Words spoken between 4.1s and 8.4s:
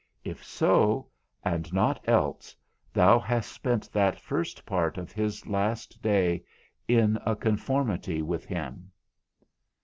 first part of his last day in a conformity